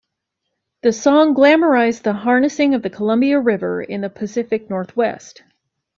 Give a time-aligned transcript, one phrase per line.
[0.81, 5.43] The song glamorized the harnessing of the Columbia River in the Pacific Northwest.